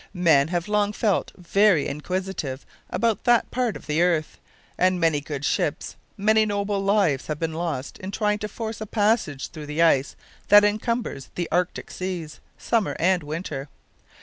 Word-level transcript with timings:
Men 0.15 0.47
have 0.47 0.67
long 0.67 0.93
felt 0.93 1.31
very 1.37 1.85
inquisitive 1.87 2.65
about 2.89 3.23
that 3.25 3.51
part 3.51 3.75
of 3.75 3.85
the 3.85 4.01
earth, 4.01 4.39
and 4.75 4.99
many 4.99 5.21
good 5.21 5.45
ships, 5.45 5.95
many 6.17 6.43
noble 6.43 6.79
lives 6.83 7.27
have 7.27 7.37
been 7.37 7.53
lost 7.53 7.99
in 7.99 8.09
trying 8.09 8.39
to 8.39 8.47
force 8.47 8.81
a 8.81 8.87
passage 8.87 9.49
through 9.49 9.67
the 9.67 9.83
ice 9.83 10.15
that 10.47 10.63
encumbers 10.63 11.29
the 11.35 11.47
Arctic 11.51 11.91
seas, 11.91 12.39
summer 12.57 12.95
and 12.97 13.21
winter. 13.21 13.69